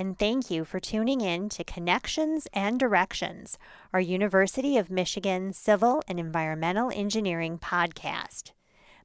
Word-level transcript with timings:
and 0.00 0.18
thank 0.18 0.50
you 0.50 0.64
for 0.64 0.80
tuning 0.80 1.20
in 1.20 1.50
to 1.50 1.62
Connections 1.62 2.48
and 2.54 2.80
Directions, 2.80 3.58
our 3.92 4.00
University 4.00 4.78
of 4.78 4.90
Michigan 4.90 5.52
Civil 5.52 6.02
and 6.08 6.18
Environmental 6.18 6.90
Engineering 6.94 7.58
podcast. 7.58 8.52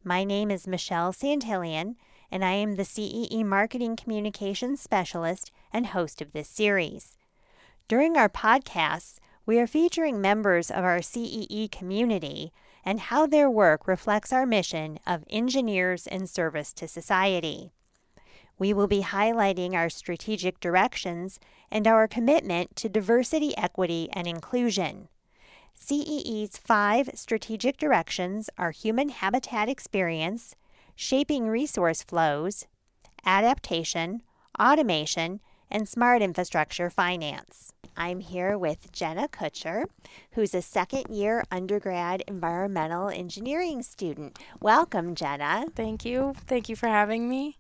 My 0.06 0.24
name 0.24 0.50
is 0.50 0.68
Michelle 0.68 1.12
Santillian, 1.12 1.96
and 2.32 2.46
I 2.46 2.54
am 2.54 2.78
the 2.78 2.86
CEE 2.86 3.44
Marketing 3.44 3.98
Communications 3.98 4.80
Specialist 4.80 5.52
and 5.74 5.88
host 5.88 6.22
of 6.22 6.32
this 6.32 6.48
series. 6.48 7.18
During 7.90 8.16
our 8.16 8.30
podcasts, 8.30 9.20
we 9.46 9.60
are 9.60 9.68
featuring 9.68 10.22
members 10.22 10.72
of 10.72 10.86
our 10.86 11.02
CEE 11.02 11.68
community 11.74 12.54
and 12.86 13.02
how 13.02 13.28
their 13.28 13.50
work 13.50 13.86
reflects 13.86 14.32
our 14.32 14.46
mission 14.46 15.00
of 15.06 15.26
engineers 15.30 16.08
in 16.08 16.26
service 16.26 16.72
to 16.72 16.88
society. 16.88 17.74
We 18.58 18.74
will 18.74 18.88
be 18.88 19.02
highlighting 19.02 19.74
our 19.74 19.90
strategic 19.90 20.60
directions 20.60 21.40
and 21.70 21.88
our 21.88 22.08
commitment 22.08 22.76
to 22.78 22.90
diversity, 22.90 23.56
equity, 23.58 24.10
and 24.14 24.28
inclusion. 24.28 25.10
CEE's 25.74 26.58
five 26.58 27.10
strategic 27.16 27.78
directions 27.78 28.50
are 28.58 28.72
human 28.72 29.10
habitat 29.10 29.68
experience, 29.68 30.56
shaping 30.96 31.48
resource 31.48 32.02
flows, 32.02 32.66
adaptation, 33.26 34.22
automation, 34.60 35.42
and 35.70 35.90
smart 35.90 36.22
infrastructure 36.22 36.90
finance. 36.90 37.74
I'm 37.98 38.20
here 38.20 38.58
with 38.58 38.92
Jenna 38.92 39.28
Kutscher, 39.28 39.86
who's 40.32 40.54
a 40.54 40.62
second 40.62 41.14
year 41.14 41.44
undergrad 41.52 42.24
environmental 42.28 43.10
engineering 43.10 43.84
student. 43.84 44.38
Welcome, 44.62 45.16
Jenna. 45.16 45.66
Thank 45.76 46.06
you. 46.06 46.34
Thank 46.46 46.70
you 46.70 46.76
for 46.76 46.88
having 46.88 47.30
me. 47.30 47.58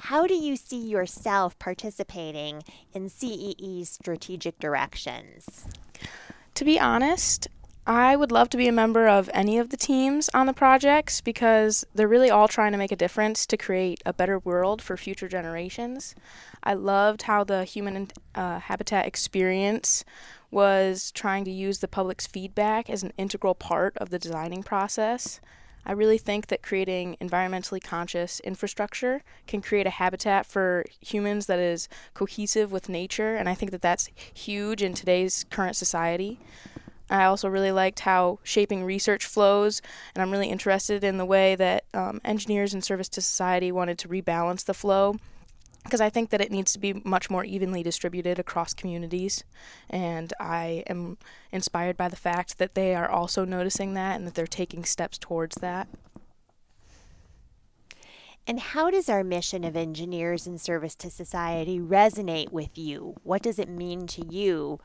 How 0.00 0.26
do 0.26 0.34
you 0.34 0.56
see 0.56 0.78
yourself 0.78 1.58
participating 1.58 2.62
in 2.92 3.08
CEE's 3.08 3.88
strategic 3.88 4.58
directions? 4.58 5.66
To 6.54 6.64
be 6.64 6.78
honest, 6.78 7.48
I 7.86 8.16
would 8.16 8.32
love 8.32 8.50
to 8.50 8.56
be 8.56 8.66
a 8.66 8.72
member 8.72 9.06
of 9.06 9.30
any 9.32 9.58
of 9.58 9.70
the 9.70 9.76
teams 9.76 10.28
on 10.34 10.46
the 10.46 10.52
projects 10.52 11.20
because 11.20 11.84
they're 11.94 12.08
really 12.08 12.30
all 12.30 12.48
trying 12.48 12.72
to 12.72 12.78
make 12.78 12.90
a 12.90 12.96
difference 12.96 13.46
to 13.46 13.56
create 13.56 14.02
a 14.04 14.12
better 14.12 14.40
world 14.40 14.82
for 14.82 14.96
future 14.96 15.28
generations. 15.28 16.14
I 16.64 16.74
loved 16.74 17.22
how 17.22 17.44
the 17.44 17.64
human 17.64 18.08
uh, 18.34 18.58
habitat 18.58 19.06
experience 19.06 20.04
was 20.50 21.12
trying 21.12 21.44
to 21.44 21.50
use 21.52 21.78
the 21.78 21.86
public's 21.86 22.26
feedback 22.26 22.90
as 22.90 23.04
an 23.04 23.12
integral 23.16 23.54
part 23.54 23.96
of 23.98 24.10
the 24.10 24.18
designing 24.18 24.64
process. 24.64 25.40
I 25.86 25.92
really 25.92 26.18
think 26.18 26.48
that 26.48 26.62
creating 26.62 27.16
environmentally 27.20 27.82
conscious 27.82 28.40
infrastructure 28.40 29.22
can 29.46 29.62
create 29.62 29.86
a 29.86 29.90
habitat 29.90 30.44
for 30.44 30.84
humans 31.00 31.46
that 31.46 31.60
is 31.60 31.88
cohesive 32.12 32.72
with 32.72 32.88
nature, 32.88 33.36
and 33.36 33.48
I 33.48 33.54
think 33.54 33.70
that 33.70 33.82
that's 33.82 34.10
huge 34.34 34.82
in 34.82 34.94
today's 34.94 35.44
current 35.48 35.76
society. 35.76 36.40
I 37.08 37.24
also 37.24 37.48
really 37.48 37.70
liked 37.70 38.00
how 38.00 38.40
shaping 38.42 38.82
resource 38.82 39.24
flows, 39.24 39.80
and 40.12 40.22
I'm 40.22 40.32
really 40.32 40.50
interested 40.50 41.04
in 41.04 41.18
the 41.18 41.24
way 41.24 41.54
that 41.54 41.84
um, 41.94 42.20
engineers 42.24 42.74
in 42.74 42.82
service 42.82 43.08
to 43.10 43.20
society 43.20 43.70
wanted 43.70 43.96
to 43.98 44.08
rebalance 44.08 44.64
the 44.64 44.74
flow 44.74 45.16
because 45.86 46.00
I 46.00 46.10
think 46.10 46.30
that 46.30 46.40
it 46.40 46.50
needs 46.50 46.72
to 46.72 46.78
be 46.78 47.00
much 47.04 47.30
more 47.30 47.44
evenly 47.44 47.82
distributed 47.82 48.38
across 48.38 48.74
communities. 48.74 49.44
And 49.88 50.32
I 50.38 50.84
am 50.86 51.18
inspired 51.52 51.96
by 51.96 52.08
the 52.08 52.16
fact 52.16 52.58
that 52.58 52.74
they 52.74 52.94
are 52.94 53.08
also 53.08 53.44
noticing 53.44 53.94
that 53.94 54.16
and 54.16 54.26
that 54.26 54.34
they're 54.34 54.46
taking 54.46 54.84
steps 54.84 55.16
towards 55.16 55.56
that. 55.56 55.88
And 58.48 58.60
how 58.60 58.90
does 58.90 59.08
our 59.08 59.24
mission 59.24 59.64
of 59.64 59.76
engineers 59.76 60.46
in 60.46 60.58
service 60.58 60.94
to 60.96 61.10
society 61.10 61.80
resonate 61.80 62.52
with 62.52 62.78
you? 62.78 63.16
What 63.24 63.42
does 63.42 63.58
it 63.58 63.68
mean 63.68 64.06
to 64.08 64.24
you 64.24 64.78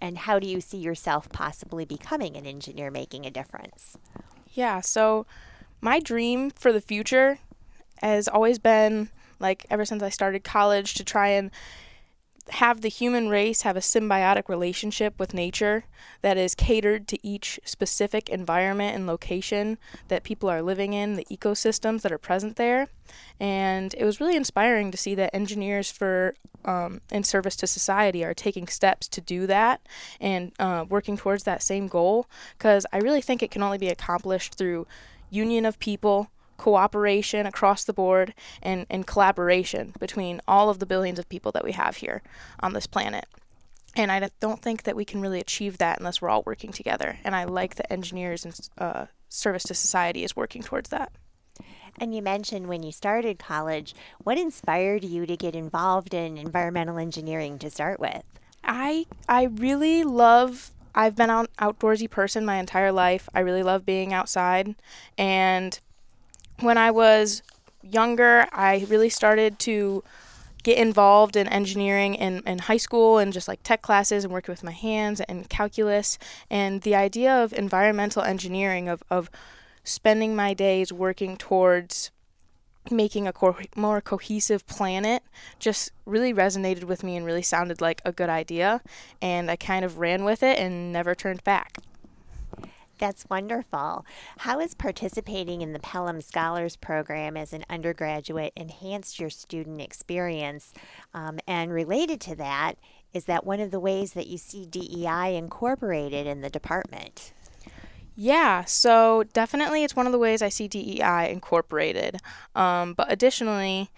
and 0.00 0.18
how 0.18 0.38
do 0.38 0.48
you 0.48 0.60
see 0.60 0.78
yourself 0.78 1.28
possibly 1.30 1.84
becoming 1.84 2.36
an 2.36 2.46
engineer 2.46 2.90
making 2.90 3.24
a 3.24 3.30
difference? 3.30 3.96
Yeah, 4.52 4.80
so 4.80 5.26
my 5.80 6.00
dream 6.00 6.50
for 6.50 6.72
the 6.72 6.80
future 6.80 7.38
has 8.02 8.26
always 8.26 8.58
been 8.58 9.10
like 9.44 9.66
ever 9.68 9.84
since 9.84 10.02
I 10.02 10.08
started 10.08 10.42
college 10.42 10.94
to 10.94 11.04
try 11.04 11.28
and 11.28 11.50
have 12.50 12.80
the 12.80 12.88
human 12.88 13.28
race 13.28 13.62
have 13.62 13.76
a 13.76 13.80
symbiotic 13.80 14.48
relationship 14.48 15.18
with 15.18 15.32
nature 15.32 15.84
that 16.22 16.36
is 16.36 16.54
catered 16.54 17.06
to 17.08 17.18
each 17.26 17.60
specific 17.64 18.28
environment 18.28 18.94
and 18.94 19.06
location 19.06 19.78
that 20.08 20.24
people 20.24 20.48
are 20.48 20.62
living 20.62 20.92
in, 20.92 21.14
the 21.14 21.26
ecosystems 21.30 22.02
that 22.02 22.12
are 22.12 22.18
present 22.18 22.56
there. 22.56 22.88
And 23.40 23.94
it 23.96 24.04
was 24.04 24.20
really 24.20 24.36
inspiring 24.36 24.90
to 24.90 24.98
see 24.98 25.14
that 25.14 25.34
engineers 25.34 25.90
for 25.90 26.34
um, 26.64 27.00
in 27.10 27.22
service 27.22 27.56
to 27.56 27.66
society 27.66 28.24
are 28.24 28.34
taking 28.34 28.66
steps 28.66 29.08
to 29.08 29.20
do 29.20 29.46
that 29.46 29.80
and 30.20 30.52
uh, 30.58 30.84
working 30.88 31.16
towards 31.16 31.44
that 31.44 31.62
same 31.62 31.86
goal 31.86 32.26
because 32.56 32.86
I 32.92 32.98
really 32.98 33.20
think 33.20 33.42
it 33.42 33.50
can 33.50 33.62
only 33.62 33.78
be 33.78 33.88
accomplished 33.88 34.56
through 34.56 34.86
union 35.30 35.66
of 35.66 35.78
people 35.78 36.30
cooperation 36.56 37.46
across 37.46 37.84
the 37.84 37.92
board 37.92 38.34
and, 38.62 38.86
and 38.90 39.06
collaboration 39.06 39.92
between 39.98 40.40
all 40.46 40.70
of 40.70 40.78
the 40.78 40.86
billions 40.86 41.18
of 41.18 41.28
people 41.28 41.52
that 41.52 41.64
we 41.64 41.72
have 41.72 41.96
here 41.96 42.22
on 42.60 42.72
this 42.72 42.86
planet. 42.86 43.26
And 43.96 44.10
I 44.10 44.28
don't 44.40 44.60
think 44.60 44.82
that 44.82 44.96
we 44.96 45.04
can 45.04 45.20
really 45.20 45.40
achieve 45.40 45.78
that 45.78 45.98
unless 45.98 46.20
we're 46.20 46.28
all 46.28 46.42
working 46.44 46.72
together. 46.72 47.18
And 47.24 47.36
I 47.36 47.44
like 47.44 47.76
that 47.76 47.92
engineers 47.92 48.44
and 48.44 48.58
uh, 48.76 49.06
service 49.28 49.62
to 49.64 49.74
society 49.74 50.24
is 50.24 50.34
working 50.34 50.62
towards 50.62 50.90
that. 50.90 51.12
And 51.98 52.14
you 52.14 52.22
mentioned 52.22 52.66
when 52.66 52.82
you 52.82 52.90
started 52.90 53.38
college, 53.38 53.94
what 54.18 54.38
inspired 54.38 55.04
you 55.04 55.26
to 55.26 55.36
get 55.36 55.54
involved 55.54 56.12
in 56.12 56.36
environmental 56.36 56.98
engineering 56.98 57.58
to 57.60 57.70
start 57.70 58.00
with? 58.00 58.24
I 58.64 59.06
I 59.28 59.44
really 59.44 60.02
love 60.02 60.72
I've 60.94 61.16
been 61.16 61.30
an 61.30 61.46
outdoorsy 61.58 62.08
person 62.08 62.44
my 62.44 62.56
entire 62.56 62.92
life. 62.92 63.28
I 63.34 63.40
really 63.40 63.62
love 63.62 63.84
being 63.84 64.12
outside 64.12 64.74
and 65.18 65.78
when 66.60 66.78
I 66.78 66.90
was 66.90 67.42
younger, 67.82 68.46
I 68.52 68.86
really 68.88 69.10
started 69.10 69.58
to 69.60 70.02
get 70.62 70.78
involved 70.78 71.36
in 71.36 71.46
engineering 71.46 72.14
in, 72.14 72.42
in 72.46 72.58
high 72.58 72.78
school 72.78 73.18
and 73.18 73.32
just 73.32 73.46
like 73.46 73.62
tech 73.62 73.82
classes 73.82 74.24
and 74.24 74.32
working 74.32 74.52
with 74.52 74.64
my 74.64 74.72
hands 74.72 75.20
and 75.22 75.48
calculus. 75.48 76.18
And 76.50 76.80
the 76.82 76.94
idea 76.94 77.32
of 77.32 77.52
environmental 77.52 78.22
engineering, 78.22 78.88
of, 78.88 79.02
of 79.10 79.30
spending 79.84 80.34
my 80.34 80.54
days 80.54 80.92
working 80.92 81.36
towards 81.36 82.10
making 82.90 83.26
a 83.26 83.32
co- 83.32 83.56
more 83.76 84.00
cohesive 84.00 84.66
planet 84.66 85.22
just 85.58 85.90
really 86.06 86.34
resonated 86.34 86.84
with 86.84 87.02
me 87.02 87.16
and 87.16 87.24
really 87.24 87.42
sounded 87.42 87.80
like 87.80 88.00
a 88.04 88.12
good 88.12 88.28
idea. 88.28 88.80
And 89.20 89.50
I 89.50 89.56
kind 89.56 89.84
of 89.84 89.98
ran 89.98 90.24
with 90.24 90.42
it 90.42 90.58
and 90.58 90.92
never 90.92 91.14
turned 91.14 91.44
back. 91.44 91.78
That's 92.98 93.26
wonderful. 93.28 94.06
How 94.38 94.60
has 94.60 94.74
participating 94.74 95.62
in 95.62 95.72
the 95.72 95.80
Pelham 95.80 96.20
Scholars 96.20 96.76
Program 96.76 97.36
as 97.36 97.52
an 97.52 97.64
undergraduate 97.68 98.52
enhanced 98.56 99.18
your 99.18 99.30
student 99.30 99.80
experience? 99.80 100.72
Um, 101.12 101.38
and 101.46 101.72
related 101.72 102.20
to 102.22 102.36
that, 102.36 102.74
is 103.12 103.24
that 103.24 103.44
one 103.44 103.60
of 103.60 103.70
the 103.70 103.80
ways 103.80 104.12
that 104.12 104.26
you 104.26 104.38
see 104.38 104.66
DEI 104.66 105.36
incorporated 105.36 106.26
in 106.26 106.40
the 106.40 106.50
department? 106.50 107.32
Yeah, 108.16 108.64
so 108.64 109.24
definitely 109.32 109.82
it's 109.82 109.96
one 109.96 110.06
of 110.06 110.12
the 110.12 110.20
ways 110.20 110.40
I 110.40 110.48
see 110.48 110.68
DEI 110.68 111.30
incorporated. 111.30 112.18
Um, 112.54 112.94
but 112.94 113.10
additionally, 113.10 113.90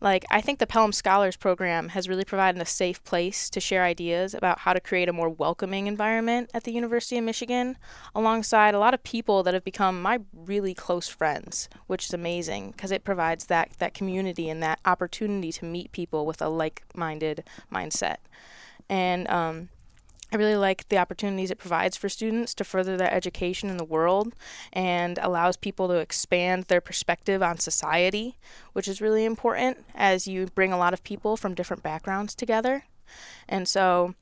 like, 0.00 0.24
I 0.30 0.40
think 0.40 0.60
the 0.60 0.66
Pelham 0.66 0.92
Scholars 0.92 1.36
Program 1.36 1.88
has 1.88 2.08
really 2.08 2.24
provided 2.24 2.62
a 2.62 2.66
safe 2.66 3.02
place 3.02 3.50
to 3.50 3.58
share 3.58 3.82
ideas 3.82 4.32
about 4.32 4.60
how 4.60 4.74
to 4.74 4.80
create 4.80 5.08
a 5.08 5.12
more 5.12 5.28
welcoming 5.28 5.88
environment 5.88 6.50
at 6.54 6.62
the 6.62 6.72
University 6.72 7.18
of 7.18 7.24
Michigan, 7.24 7.76
alongside 8.14 8.76
a 8.76 8.78
lot 8.78 8.94
of 8.94 9.02
people 9.02 9.42
that 9.42 9.54
have 9.54 9.64
become 9.64 10.00
my 10.00 10.20
really 10.32 10.74
close 10.74 11.08
friends, 11.08 11.68
which 11.88 12.04
is 12.04 12.14
amazing 12.14 12.70
because 12.70 12.92
it 12.92 13.02
provides 13.02 13.46
that, 13.46 13.70
that 13.78 13.92
community 13.92 14.48
and 14.48 14.62
that 14.62 14.78
opportunity 14.84 15.50
to 15.50 15.64
meet 15.64 15.90
people 15.90 16.26
with 16.26 16.40
a 16.40 16.48
like 16.48 16.84
minded 16.94 17.42
mindset. 17.72 18.18
And 18.88 19.26
um, 19.28 19.70
I 20.34 20.36
really 20.36 20.56
like 20.56 20.88
the 20.88 20.98
opportunities 20.98 21.52
it 21.52 21.58
provides 21.58 21.96
for 21.96 22.08
students 22.08 22.54
to 22.54 22.64
further 22.64 22.96
their 22.96 23.12
education 23.12 23.70
in 23.70 23.76
the 23.76 23.84
world 23.84 24.34
and 24.72 25.16
allows 25.22 25.56
people 25.56 25.86
to 25.86 25.94
expand 25.94 26.64
their 26.64 26.80
perspective 26.80 27.40
on 27.40 27.58
society, 27.60 28.36
which 28.72 28.88
is 28.88 29.00
really 29.00 29.24
important 29.24 29.84
as 29.94 30.26
you 30.26 30.46
bring 30.46 30.72
a 30.72 30.76
lot 30.76 30.92
of 30.92 31.04
people 31.04 31.36
from 31.36 31.54
different 31.54 31.84
backgrounds 31.84 32.34
together. 32.34 32.82
And 33.48 33.68
so 33.68 34.16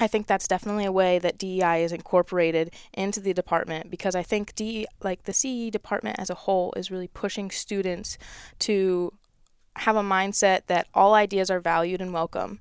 I 0.00 0.08
think 0.08 0.26
that's 0.26 0.48
definitely 0.48 0.84
a 0.84 0.92
way 0.92 1.20
that 1.20 1.38
DEI 1.38 1.84
is 1.84 1.92
incorporated 1.92 2.72
into 2.92 3.20
the 3.20 3.32
department 3.32 3.92
because 3.92 4.16
I 4.16 4.24
think 4.24 4.56
DE, 4.56 4.86
like 5.04 5.22
the 5.22 5.32
CE 5.32 5.70
department 5.70 6.18
as 6.18 6.30
a 6.30 6.34
whole 6.34 6.74
is 6.76 6.90
really 6.90 7.08
pushing 7.08 7.52
students 7.52 8.18
to 8.60 9.12
have 9.76 9.94
a 9.94 10.02
mindset 10.02 10.62
that 10.66 10.88
all 10.94 11.14
ideas 11.14 11.48
are 11.48 11.60
valued 11.60 12.00
and 12.00 12.12
welcome 12.12 12.58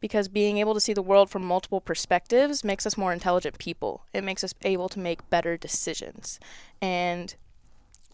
because 0.00 0.28
being 0.28 0.58
able 0.58 0.74
to 0.74 0.80
see 0.80 0.92
the 0.92 1.02
world 1.02 1.30
from 1.30 1.44
multiple 1.44 1.80
perspectives 1.80 2.64
makes 2.64 2.86
us 2.86 2.96
more 2.96 3.12
intelligent 3.12 3.58
people. 3.58 4.04
It 4.12 4.24
makes 4.24 4.44
us 4.44 4.54
able 4.62 4.88
to 4.90 4.98
make 4.98 5.28
better 5.30 5.56
decisions. 5.56 6.38
And 6.80 7.34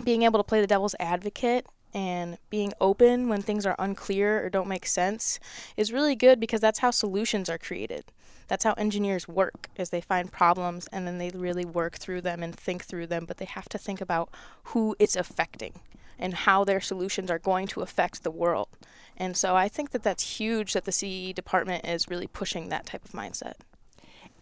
being 0.03 0.23
able 0.23 0.39
to 0.39 0.45
play 0.45 0.61
the 0.61 0.67
devil's 0.67 0.95
advocate 0.99 1.67
and 1.95 2.39
being 2.49 2.73
open 2.81 3.29
when 3.29 3.43
things 3.43 3.67
are 3.67 3.77
unclear 3.79 4.45
or 4.45 4.49
don't 4.49 4.69
make 4.69 4.87
sense 4.87 5.39
is 5.77 5.93
really 5.93 6.17
good 6.17 6.41
because 6.41 6.61
that's 6.61 6.79
how 6.79 6.91
solutions 6.91 7.51
are 7.51 7.59
created. 7.59 8.05
That's 8.49 8.65
how 8.65 8.73
engineers 8.75 9.29
work 9.29 9.69
is 9.77 9.91
they 9.91 10.01
find 10.01 10.33
problems 10.33 10.89
and 10.93 11.07
then 11.07 11.19
they 11.19 11.31
really 11.31 11.65
work 11.65 11.97
through 11.97 12.23
them 12.23 12.43
and 12.43 12.55
think 12.55 12.85
through 12.85 13.07
them, 13.09 13.25
but 13.27 13.37
they 13.37 13.45
have 13.45 13.69
to 13.71 13.79
think 13.79 14.01
about 14.01 14.31
who 14.65 14.97
it's 14.99 15.17
affecting 15.17 15.81
and 16.23 16.35
how 16.35 16.63
their 16.63 16.81
solutions 16.81 17.31
are 17.33 17.39
going 17.41 17.67
to 17.67 17.81
affect 17.83 18.23
the 18.23 18.31
world. 18.31 18.69
And 19.17 19.37
so 19.37 19.57
I 19.57 19.69
think 19.69 19.91
that 19.91 20.05
that's 20.05 20.39
huge 20.39 20.73
that 20.73 20.85
the 20.85 20.93
CE 20.93 21.35
department 21.35 21.85
is 21.85 22.09
really 22.09 22.29
pushing 22.29 22.69
that 22.69 22.87
type 22.87 23.05
of 23.05 23.11
mindset. 23.11 23.55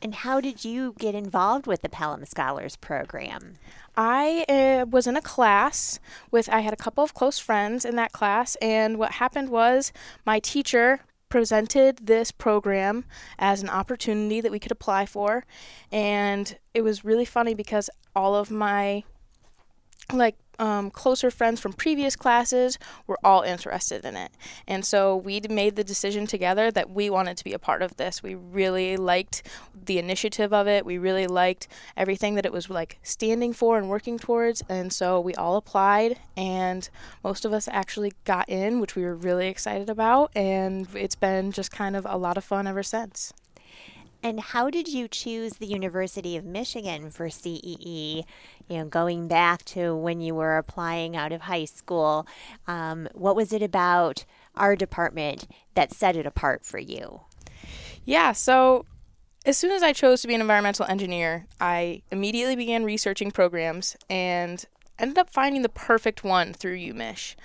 And 0.02 0.14
how 0.14 0.40
did 0.40 0.64
you 0.64 0.94
get 0.98 1.14
involved 1.14 1.66
with 1.66 1.80
the 1.80 1.88
Pelham 1.88 2.24
Scholars 2.26 2.76
Program? 2.76 3.54
I 3.96 4.44
uh, 4.48 4.86
was 4.86 5.06
in 5.06 5.16
a 5.16 5.22
class 5.22 5.98
with, 6.30 6.48
I 6.50 6.60
had 6.60 6.74
a 6.74 6.76
couple 6.76 7.02
of 7.02 7.14
close 7.14 7.38
friends 7.38 7.84
in 7.84 7.96
that 7.96 8.12
class, 8.12 8.56
and 8.62 8.98
what 8.98 9.12
happened 9.12 9.48
was 9.48 9.92
my 10.24 10.38
teacher 10.38 11.00
presented 11.28 12.06
this 12.06 12.30
program 12.30 13.04
as 13.38 13.62
an 13.62 13.68
opportunity 13.68 14.40
that 14.40 14.52
we 14.52 14.58
could 14.58 14.72
apply 14.72 15.06
for, 15.06 15.44
and 15.90 16.58
it 16.74 16.82
was 16.82 17.04
really 17.04 17.26
funny 17.26 17.54
because 17.54 17.88
all 18.14 18.34
of 18.34 18.50
my 18.50 19.04
like 20.12 20.36
um, 20.60 20.90
closer 20.90 21.30
friends 21.30 21.58
from 21.58 21.72
previous 21.72 22.14
classes 22.14 22.78
were 23.06 23.18
all 23.24 23.40
interested 23.42 24.04
in 24.04 24.14
it. 24.14 24.30
And 24.68 24.84
so 24.84 25.16
we 25.16 25.40
made 25.48 25.74
the 25.74 25.82
decision 25.82 26.26
together 26.26 26.70
that 26.70 26.90
we 26.90 27.08
wanted 27.08 27.38
to 27.38 27.44
be 27.44 27.54
a 27.54 27.58
part 27.58 27.82
of 27.82 27.96
this. 27.96 28.22
We 28.22 28.34
really 28.34 28.96
liked 28.96 29.42
the 29.86 29.98
initiative 29.98 30.52
of 30.52 30.68
it. 30.68 30.84
We 30.84 30.98
really 30.98 31.26
liked 31.26 31.66
everything 31.96 32.34
that 32.34 32.44
it 32.44 32.52
was 32.52 32.68
like 32.68 32.98
standing 33.02 33.54
for 33.54 33.78
and 33.78 33.88
working 33.88 34.18
towards. 34.18 34.62
And 34.68 34.92
so 34.92 35.18
we 35.18 35.34
all 35.34 35.56
applied, 35.56 36.18
and 36.36 36.88
most 37.24 37.44
of 37.46 37.52
us 37.52 37.66
actually 37.66 38.12
got 38.24 38.48
in, 38.48 38.80
which 38.80 38.94
we 38.94 39.02
were 39.02 39.16
really 39.16 39.48
excited 39.48 39.88
about. 39.88 40.30
And 40.36 40.86
it's 40.94 41.16
been 41.16 41.52
just 41.52 41.70
kind 41.72 41.96
of 41.96 42.06
a 42.08 42.18
lot 42.18 42.36
of 42.36 42.44
fun 42.44 42.66
ever 42.66 42.82
since. 42.82 43.32
And 44.22 44.40
how 44.40 44.68
did 44.68 44.86
you 44.86 45.08
choose 45.08 45.54
the 45.54 45.66
University 45.66 46.36
of 46.36 46.44
Michigan 46.44 47.10
for 47.10 47.30
CEE? 47.30 48.24
You 48.68 48.78
know, 48.78 48.84
going 48.84 49.28
back 49.28 49.64
to 49.66 49.94
when 49.96 50.20
you 50.20 50.34
were 50.34 50.58
applying 50.58 51.16
out 51.16 51.32
of 51.32 51.42
high 51.42 51.64
school, 51.64 52.26
um, 52.66 53.08
what 53.14 53.34
was 53.34 53.52
it 53.52 53.62
about 53.62 54.24
our 54.54 54.76
department 54.76 55.46
that 55.74 55.92
set 55.92 56.16
it 56.16 56.26
apart 56.26 56.64
for 56.64 56.78
you? 56.78 57.22
Yeah, 58.04 58.32
so 58.32 58.84
as 59.46 59.56
soon 59.56 59.70
as 59.70 59.82
I 59.82 59.92
chose 59.92 60.20
to 60.22 60.28
be 60.28 60.34
an 60.34 60.40
environmental 60.40 60.86
engineer, 60.86 61.46
I 61.60 62.02
immediately 62.10 62.56
began 62.56 62.84
researching 62.84 63.30
programs 63.30 63.96
and 64.08 64.64
ended 64.98 65.18
up 65.18 65.30
finding 65.30 65.62
the 65.62 65.68
perfect 65.68 66.22
one 66.22 66.52
through 66.52 66.76
UMich. 66.76 67.36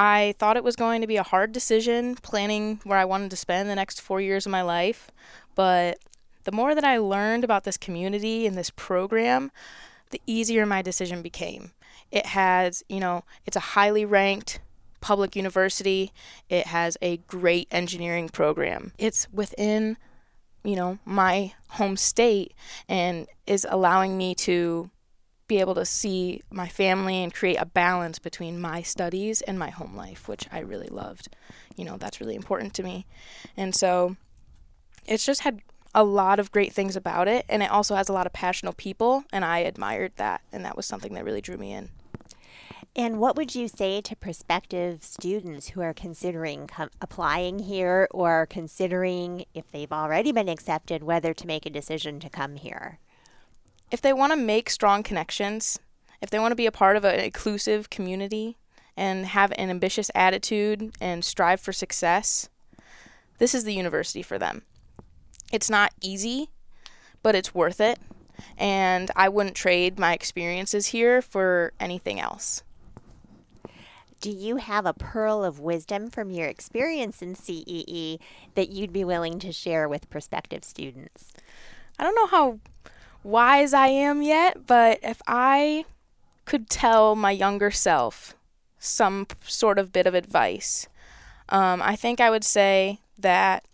I 0.00 0.36
thought 0.38 0.56
it 0.56 0.62
was 0.62 0.76
going 0.76 1.00
to 1.00 1.08
be 1.08 1.16
a 1.16 1.24
hard 1.24 1.50
decision 1.50 2.14
planning 2.14 2.78
where 2.84 2.98
I 2.98 3.04
wanted 3.04 3.30
to 3.30 3.36
spend 3.36 3.68
the 3.68 3.74
next 3.74 4.00
four 4.00 4.20
years 4.20 4.46
of 4.46 4.52
my 4.52 4.62
life, 4.62 5.10
but 5.56 5.98
the 6.44 6.52
more 6.52 6.76
that 6.76 6.84
I 6.84 6.98
learned 6.98 7.42
about 7.42 7.64
this 7.64 7.76
community 7.76 8.46
and 8.46 8.56
this 8.56 8.70
program, 8.70 9.50
the 10.10 10.22
easier 10.24 10.64
my 10.64 10.82
decision 10.82 11.20
became. 11.20 11.72
It 12.12 12.26
has, 12.26 12.84
you 12.88 13.00
know, 13.00 13.24
it's 13.44 13.56
a 13.56 13.74
highly 13.74 14.04
ranked 14.04 14.60
public 15.00 15.34
university. 15.34 16.12
It 16.48 16.68
has 16.68 16.96
a 17.02 17.16
great 17.16 17.66
engineering 17.72 18.28
program. 18.28 18.92
It's 18.98 19.26
within, 19.32 19.96
you 20.62 20.76
know, 20.76 21.00
my 21.04 21.54
home 21.70 21.96
state 21.96 22.54
and 22.88 23.26
is 23.48 23.66
allowing 23.68 24.16
me 24.16 24.36
to 24.36 24.90
be 25.48 25.60
able 25.60 25.74
to 25.74 25.84
see 25.84 26.42
my 26.50 26.68
family 26.68 27.22
and 27.22 27.34
create 27.34 27.56
a 27.56 27.66
balance 27.66 28.18
between 28.18 28.60
my 28.60 28.82
studies 28.82 29.40
and 29.42 29.58
my 29.58 29.70
home 29.70 29.96
life, 29.96 30.28
which 30.28 30.46
I 30.52 30.60
really 30.60 30.88
loved. 30.88 31.28
You 31.74 31.84
know, 31.84 31.96
that's 31.96 32.20
really 32.20 32.34
important 32.34 32.74
to 32.74 32.82
me. 32.82 33.06
And 33.56 33.74
so 33.74 34.16
it's 35.06 35.24
just 35.24 35.40
had 35.40 35.62
a 35.94 36.04
lot 36.04 36.38
of 36.38 36.52
great 36.52 36.72
things 36.72 36.94
about 36.94 37.26
it 37.26 37.46
and 37.48 37.62
it 37.62 37.70
also 37.70 37.96
has 37.96 38.10
a 38.10 38.12
lot 38.12 38.26
of 38.26 38.32
passionate 38.32 38.76
people 38.76 39.24
and 39.32 39.42
I 39.42 39.60
admired 39.60 40.12
that 40.16 40.42
and 40.52 40.62
that 40.64 40.76
was 40.76 40.84
something 40.86 41.14
that 41.14 41.24
really 41.24 41.40
drew 41.40 41.56
me 41.56 41.72
in. 41.72 41.88
And 42.94 43.18
what 43.18 43.36
would 43.36 43.54
you 43.54 43.68
say 43.68 44.00
to 44.02 44.16
prospective 44.16 45.02
students 45.02 45.68
who 45.68 45.80
are 45.80 45.94
considering 45.94 46.66
com- 46.66 46.90
applying 47.00 47.60
here 47.60 48.08
or 48.10 48.46
considering 48.50 49.44
if 49.54 49.70
they've 49.70 49.92
already 49.92 50.32
been 50.32 50.48
accepted 50.48 51.02
whether 51.02 51.32
to 51.32 51.46
make 51.46 51.64
a 51.64 51.70
decision 51.70 52.20
to 52.20 52.28
come 52.28 52.56
here? 52.56 52.98
If 53.90 54.02
they 54.02 54.12
want 54.12 54.32
to 54.32 54.38
make 54.38 54.68
strong 54.68 55.02
connections, 55.02 55.78
if 56.20 56.30
they 56.30 56.38
want 56.38 56.52
to 56.52 56.56
be 56.56 56.66
a 56.66 56.72
part 56.72 56.96
of 56.96 57.04
an 57.04 57.20
inclusive 57.20 57.90
community 57.90 58.56
and 58.96 59.26
have 59.26 59.52
an 59.52 59.70
ambitious 59.70 60.10
attitude 60.14 60.94
and 61.00 61.24
strive 61.24 61.60
for 61.60 61.72
success, 61.72 62.48
this 63.38 63.54
is 63.54 63.64
the 63.64 63.74
university 63.74 64.22
for 64.22 64.38
them. 64.38 64.62
It's 65.52 65.70
not 65.70 65.94
easy, 66.02 66.50
but 67.22 67.34
it's 67.34 67.54
worth 67.54 67.80
it. 67.80 67.98
And 68.56 69.10
I 69.16 69.28
wouldn't 69.28 69.56
trade 69.56 69.98
my 69.98 70.12
experiences 70.12 70.88
here 70.88 71.22
for 71.22 71.72
anything 71.80 72.20
else. 72.20 72.62
Do 74.20 74.30
you 74.30 74.56
have 74.56 74.84
a 74.84 74.92
pearl 74.92 75.44
of 75.44 75.60
wisdom 75.60 76.10
from 76.10 76.30
your 76.30 76.46
experience 76.46 77.22
in 77.22 77.36
CEE 77.36 78.18
that 78.56 78.68
you'd 78.68 78.92
be 78.92 79.04
willing 79.04 79.38
to 79.38 79.52
share 79.52 79.88
with 79.88 80.10
prospective 80.10 80.64
students? 80.64 81.32
I 81.98 82.04
don't 82.04 82.16
know 82.16 82.26
how 82.26 82.58
wise 83.28 83.72
I 83.72 83.88
am 83.88 84.22
yet, 84.22 84.66
but 84.66 84.98
if 85.02 85.20
I 85.26 85.84
could 86.44 86.68
tell 86.70 87.14
my 87.14 87.30
younger 87.30 87.70
self 87.70 88.34
some 88.78 89.26
sort 89.44 89.78
of 89.78 89.92
bit 89.92 90.06
of 90.06 90.14
advice, 90.14 90.88
um, 91.48 91.82
I 91.82 91.96
think 91.96 92.20
I 92.20 92.30
would 92.30 92.44
say 92.44 93.00
that 93.18 93.64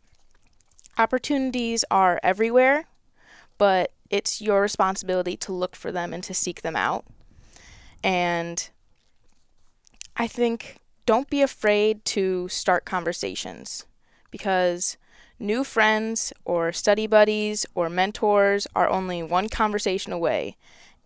Opportunities 0.97 1.85
are 1.91 2.21
everywhere, 2.23 2.85
but 3.59 3.91
it's 4.11 4.41
your 4.41 4.61
responsibility 4.61 5.37
to 5.39 5.53
look 5.53 5.75
for 5.75 5.91
them 5.91 6.13
and 6.13 6.23
to 6.23 6.35
seek 6.35 6.63
them 6.63 6.77
out. 6.77 7.05
And 8.05 8.71
I 10.17 10.29
think 10.29 10.77
don't 11.05 11.29
be 11.29 11.43
afraid 11.43 12.05
to 12.07 12.49
start 12.49 12.85
conversations 12.85 13.87
because 14.31 14.97
new 15.39 15.65
friends 15.65 16.33
or 16.45 16.73
study 16.73 17.07
buddies 17.07 17.67
or 17.75 17.89
mentors 17.89 18.67
are 18.75 18.89
only 18.89 19.23
one 19.23 19.49
conversation 19.49 20.13
away. 20.13 20.57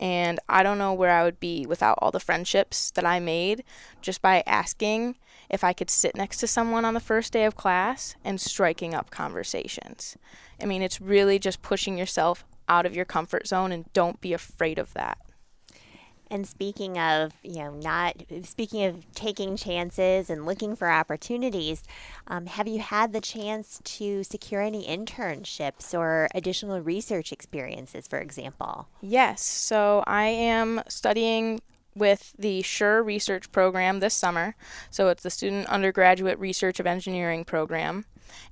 And 0.00 0.38
I 0.48 0.62
don't 0.62 0.78
know 0.78 0.94
where 0.94 1.10
I 1.10 1.24
would 1.24 1.40
be 1.40 1.66
without 1.66 1.98
all 2.00 2.10
the 2.10 2.20
friendships 2.20 2.90
that 2.92 3.04
I 3.04 3.18
made 3.18 3.64
just 4.00 4.22
by 4.22 4.44
asking 4.46 5.16
if 5.50 5.64
I 5.64 5.72
could 5.72 5.90
sit 5.90 6.14
next 6.14 6.38
to 6.38 6.46
someone 6.46 6.84
on 6.84 6.94
the 6.94 7.00
first 7.00 7.32
day 7.32 7.44
of 7.44 7.56
class 7.56 8.14
and 8.24 8.40
striking 8.40 8.94
up 8.94 9.10
conversations. 9.10 10.16
I 10.60 10.66
mean, 10.66 10.82
it's 10.82 11.00
really 11.00 11.38
just 11.38 11.62
pushing 11.62 11.98
yourself 11.98 12.44
out 12.68 12.86
of 12.86 12.94
your 12.94 13.04
comfort 13.04 13.48
zone 13.48 13.72
and 13.72 13.92
don't 13.92 14.20
be 14.20 14.32
afraid 14.32 14.78
of 14.78 14.92
that. 14.94 15.18
And 16.30 16.46
speaking 16.46 16.98
of, 16.98 17.32
you 17.42 17.56
know, 17.56 17.72
not 17.72 18.22
speaking 18.42 18.84
of 18.84 19.12
taking 19.14 19.56
chances 19.56 20.30
and 20.30 20.44
looking 20.44 20.76
for 20.76 20.90
opportunities, 20.90 21.82
um, 22.26 22.46
have 22.46 22.68
you 22.68 22.80
had 22.80 23.12
the 23.12 23.20
chance 23.20 23.80
to 23.84 24.22
secure 24.24 24.60
any 24.60 24.86
internships 24.86 25.98
or 25.98 26.28
additional 26.34 26.80
research 26.80 27.32
experiences, 27.32 28.06
for 28.06 28.18
example? 28.18 28.88
Yes. 29.00 29.42
So 29.42 30.04
I 30.06 30.26
am 30.26 30.82
studying 30.88 31.60
with 31.94 32.32
the 32.38 32.62
SURE 32.62 33.02
research 33.02 33.50
program 33.50 34.00
this 34.00 34.14
summer. 34.14 34.54
So 34.90 35.08
it's 35.08 35.22
the 35.22 35.30
Student 35.30 35.66
Undergraduate 35.66 36.38
Research 36.38 36.78
of 36.80 36.86
Engineering 36.86 37.44
program. 37.44 38.04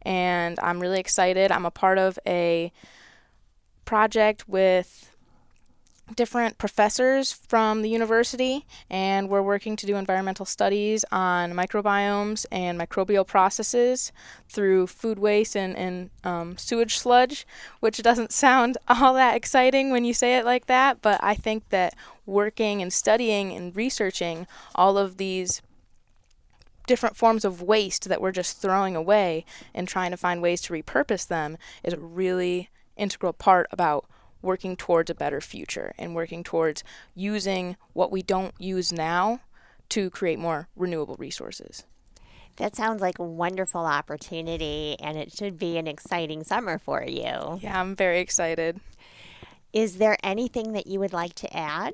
And 0.02 0.58
I'm 0.60 0.80
really 0.80 1.00
excited. 1.00 1.52
I'm 1.52 1.66
a 1.66 1.70
part 1.70 1.98
of 1.98 2.18
a 2.26 2.72
project 3.84 4.48
with 4.48 5.15
different 6.14 6.56
professors 6.56 7.32
from 7.32 7.82
the 7.82 7.90
university, 7.90 8.64
and 8.88 9.28
we're 9.28 9.42
working 9.42 9.74
to 9.76 9.86
do 9.86 9.96
environmental 9.96 10.46
studies 10.46 11.04
on 11.10 11.52
microbiomes 11.52 12.46
and 12.52 12.78
microbial 12.78 13.26
processes 13.26 14.12
through 14.48 14.86
food 14.86 15.18
waste 15.18 15.56
and, 15.56 15.76
and 15.76 16.10
um, 16.22 16.56
sewage 16.56 16.98
sludge, 16.98 17.46
which 17.80 18.02
doesn't 18.02 18.32
sound 18.46 18.78
all 18.88 19.14
that 19.14 19.36
exciting 19.36 19.90
when 19.90 20.04
you 20.04 20.14
say 20.14 20.36
it 20.36 20.44
like 20.44 20.66
that, 20.66 21.02
but 21.02 21.22
I 21.22 21.34
think 21.34 21.68
that 21.70 21.94
working 22.24 22.80
and 22.82 22.92
studying 22.92 23.52
and 23.52 23.74
researching 23.74 24.46
all 24.74 24.96
of 24.96 25.16
these 25.16 25.60
different 26.86 27.16
forms 27.16 27.44
of 27.44 27.62
waste 27.62 28.08
that 28.08 28.20
we're 28.20 28.32
just 28.32 28.60
throwing 28.60 28.94
away 28.94 29.44
and 29.74 29.88
trying 29.88 30.12
to 30.12 30.16
find 30.16 30.40
ways 30.40 30.60
to 30.60 30.72
repurpose 30.72 31.26
them 31.26 31.58
is 31.82 31.92
a 31.92 31.98
really 31.98 32.70
integral 32.96 33.32
part 33.32 33.66
about 33.72 34.06
working 34.46 34.76
towards 34.76 35.10
a 35.10 35.14
better 35.14 35.42
future 35.42 35.92
and 35.98 36.14
working 36.14 36.42
towards 36.42 36.82
using 37.14 37.76
what 37.92 38.10
we 38.10 38.22
don't 38.22 38.54
use 38.58 38.92
now 38.92 39.40
to 39.90 40.08
create 40.08 40.38
more 40.38 40.68
renewable 40.74 41.16
resources. 41.18 41.84
That 42.56 42.74
sounds 42.74 43.02
like 43.02 43.18
a 43.18 43.24
wonderful 43.24 43.84
opportunity, 43.84 44.96
and 45.00 45.18
it 45.18 45.30
should 45.30 45.58
be 45.58 45.76
an 45.76 45.86
exciting 45.86 46.42
summer 46.42 46.78
for 46.78 47.04
you. 47.04 47.58
Yeah, 47.60 47.78
I'm 47.78 47.94
very 47.94 48.20
excited. 48.20 48.80
Is 49.74 49.98
there 49.98 50.16
anything 50.22 50.72
that 50.72 50.86
you 50.86 50.98
would 51.00 51.12
like 51.12 51.34
to 51.34 51.54
add? 51.54 51.92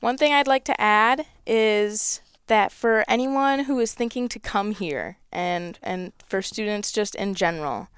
One 0.00 0.16
thing 0.16 0.32
I'd 0.32 0.48
like 0.48 0.64
to 0.64 0.80
add 0.80 1.26
is 1.46 2.20
that 2.48 2.72
for 2.72 3.04
anyone 3.06 3.60
who 3.60 3.78
is 3.78 3.94
thinking 3.94 4.28
to 4.28 4.40
come 4.40 4.72
here 4.72 5.18
and 5.30 5.78
and 5.84 6.12
for 6.26 6.42
students 6.42 6.90
just 6.90 7.14
in 7.14 7.34
general 7.34 7.88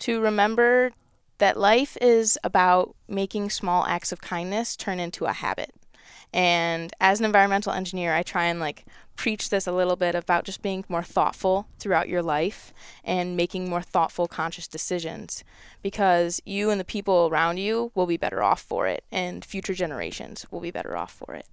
to 0.00 0.20
remember 0.20 0.92
that 1.42 1.58
life 1.58 1.98
is 2.00 2.38
about 2.44 2.94
making 3.08 3.50
small 3.50 3.84
acts 3.86 4.12
of 4.12 4.20
kindness 4.20 4.76
turn 4.76 5.00
into 5.00 5.24
a 5.24 5.32
habit. 5.32 5.74
And 6.32 6.92
as 7.00 7.18
an 7.18 7.26
environmental 7.26 7.72
engineer, 7.72 8.14
I 8.14 8.22
try 8.22 8.44
and 8.44 8.60
like 8.60 8.84
preach 9.16 9.50
this 9.50 9.66
a 9.66 9.72
little 9.72 9.96
bit 9.96 10.14
about 10.14 10.44
just 10.44 10.62
being 10.62 10.84
more 10.88 11.02
thoughtful 11.02 11.66
throughout 11.80 12.08
your 12.08 12.22
life 12.22 12.72
and 13.02 13.36
making 13.36 13.68
more 13.68 13.82
thoughtful, 13.82 14.28
conscious 14.28 14.68
decisions 14.68 15.42
because 15.82 16.40
you 16.46 16.70
and 16.70 16.78
the 16.78 16.84
people 16.84 17.28
around 17.28 17.58
you 17.58 17.90
will 17.96 18.06
be 18.06 18.16
better 18.16 18.40
off 18.40 18.62
for 18.62 18.86
it, 18.86 19.02
and 19.10 19.44
future 19.44 19.74
generations 19.74 20.46
will 20.52 20.60
be 20.60 20.70
better 20.70 20.96
off 20.96 21.12
for 21.12 21.34
it. 21.34 21.48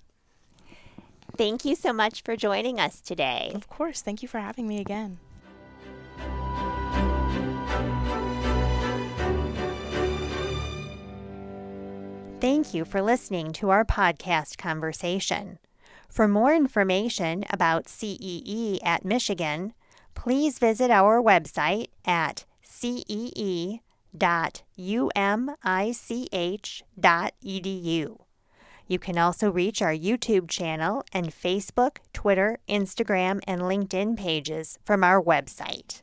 Thank 1.36 1.66
you 1.66 1.74
so 1.74 1.94
much 1.94 2.22
for 2.22 2.36
joining 2.36 2.80
us 2.80 3.02
today. 3.02 3.52
Of 3.56 3.68
course. 3.68 4.04
Thank 4.04 4.22
you 4.22 4.28
for 4.28 4.40
having 4.40 4.68
me 4.68 4.80
again. 4.80 5.18
Thank 12.40 12.74
you 12.74 12.86
for 12.86 13.02
listening 13.02 13.52
to 13.54 13.70
our 13.70 13.84
podcast 13.84 14.58
conversation. 14.58 15.60
For 16.08 16.26
more 16.26 16.54
information 16.56 17.44
about 17.50 17.90
CEE 17.90 18.80
at 18.82 19.04
Michigan, 19.04 19.74
please 20.16 20.58
visit 20.58 20.90
our 20.90 21.22
website 21.22 21.88
at 22.06 22.46
cee.umich.edu. 22.64 23.82
You 28.88 29.00
can 29.00 29.18
also 29.18 29.52
reach 29.52 29.82
our 29.82 29.94
YouTube 29.94 30.48
channel 30.50 31.04
and 31.12 31.28
Facebook, 31.32 31.98
Twitter, 32.14 32.58
Instagram, 32.70 33.42
and 33.46 33.62
LinkedIn 33.64 34.16
pages 34.16 34.80
from 34.86 35.04
our 35.04 35.22
website. 35.22 36.02